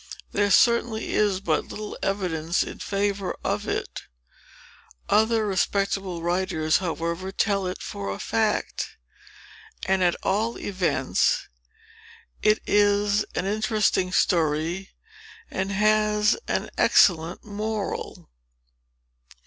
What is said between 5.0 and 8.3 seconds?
Other respectable writers, however, tell it for a